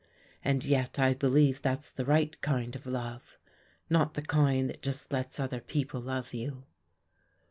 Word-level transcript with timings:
And 0.43 0.65
yet 0.65 0.97
I 0.97 1.13
believe 1.13 1.61
that's 1.61 1.91
the 1.91 2.05
right 2.05 2.41
kind 2.41 2.75
of 2.75 2.87
love, 2.87 3.37
not 3.87 4.15
the 4.15 4.23
kind 4.23 4.67
that 4.67 4.81
just 4.81 5.11
lets 5.13 5.39
other 5.39 5.59
people 5.61 6.01
love 6.01 6.33
you. 6.33 6.63